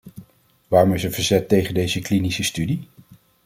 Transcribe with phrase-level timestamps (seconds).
[0.67, 2.87] Waarom is er verzet tegen deze klinische studie?